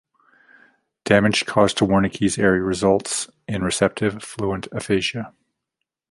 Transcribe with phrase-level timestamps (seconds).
[1.05, 5.31] Damage caused to Wernicke's area results in receptive, fluent aphasia.